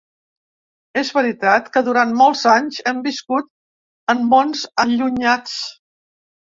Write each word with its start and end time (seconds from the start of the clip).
És 1.01 1.11
veritat 1.17 1.67
que 1.75 1.83
durant 1.91 2.17
molts 2.23 2.43
anys 2.55 2.81
hem 2.93 3.05
viscut 3.11 3.53
en 4.17 4.27
mons 4.35 4.69
allunyats. 4.89 5.59